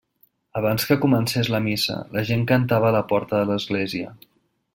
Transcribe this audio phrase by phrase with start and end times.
[0.61, 4.17] Abans que comencés la missa, la gent cantava a la porta de l'església.